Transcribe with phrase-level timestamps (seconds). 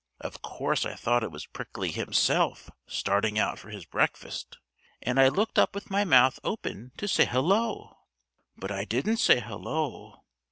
[0.19, 4.57] Of course I thought it was Prickly himself starting out for his breakfast,
[5.03, 7.97] and I looked up with my mouth open to say hello.
[8.57, 10.23] But I didn't say hello.